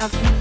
[0.00, 0.37] I've been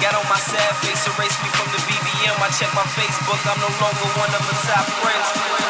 [0.00, 2.38] Got on my sad face, erased me from the BBM.
[2.38, 5.67] I check my Facebook, I'm no longer one of the top friends.